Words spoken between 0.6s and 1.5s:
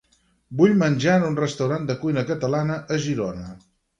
Vull menjar en un